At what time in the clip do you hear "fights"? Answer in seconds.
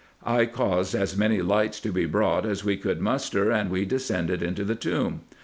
1.41-1.79